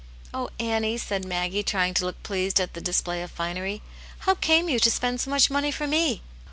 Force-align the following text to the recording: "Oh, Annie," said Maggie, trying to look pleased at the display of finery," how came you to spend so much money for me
"Oh, 0.33 0.49
Annie," 0.59 0.97
said 0.97 1.25
Maggie, 1.25 1.61
trying 1.61 1.93
to 1.93 2.05
look 2.05 2.23
pleased 2.23 2.59
at 2.59 2.73
the 2.73 2.81
display 2.81 3.21
of 3.21 3.29
finery," 3.29 3.83
how 4.25 4.33
came 4.33 4.67
you 4.67 4.79
to 4.79 4.89
spend 4.89 5.21
so 5.21 5.29
much 5.29 5.51
money 5.51 5.69
for 5.69 5.85
me 5.85 6.23